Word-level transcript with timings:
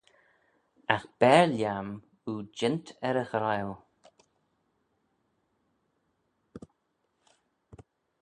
Agh 0.93 1.07
bare 1.19 1.43
lhiam 1.55 1.89
oo 2.29 2.41
jeant 2.57 2.85
er 3.09 3.15
y 3.23 3.25
ghryle. 3.31 3.75